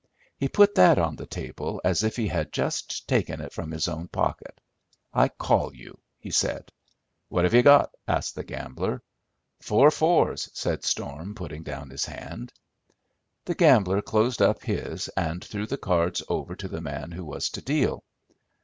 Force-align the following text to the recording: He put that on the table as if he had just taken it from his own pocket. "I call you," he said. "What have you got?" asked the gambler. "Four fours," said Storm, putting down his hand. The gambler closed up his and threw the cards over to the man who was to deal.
He 0.35 0.49
put 0.49 0.73
that 0.73 0.97
on 0.97 1.15
the 1.15 1.27
table 1.27 1.79
as 1.83 2.01
if 2.01 2.15
he 2.15 2.27
had 2.27 2.51
just 2.51 3.07
taken 3.07 3.39
it 3.39 3.53
from 3.53 3.69
his 3.69 3.87
own 3.87 4.07
pocket. 4.07 4.59
"I 5.13 5.27
call 5.27 5.75
you," 5.75 5.95
he 6.17 6.31
said. 6.31 6.71
"What 7.29 7.43
have 7.43 7.53
you 7.53 7.61
got?" 7.61 7.91
asked 8.07 8.33
the 8.33 8.43
gambler. 8.43 9.03
"Four 9.61 9.91
fours," 9.91 10.49
said 10.55 10.83
Storm, 10.85 11.35
putting 11.35 11.61
down 11.61 11.91
his 11.91 12.05
hand. 12.05 12.51
The 13.45 13.53
gambler 13.53 14.01
closed 14.01 14.41
up 14.41 14.63
his 14.63 15.07
and 15.09 15.45
threw 15.45 15.67
the 15.67 15.77
cards 15.77 16.23
over 16.29 16.55
to 16.55 16.67
the 16.67 16.81
man 16.81 17.11
who 17.11 17.23
was 17.23 17.51
to 17.51 17.61
deal. 17.61 18.03